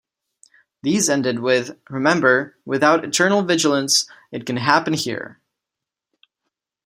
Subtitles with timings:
[0.81, 5.39] These ended with Remember: without eternal vigilance, it can happen here.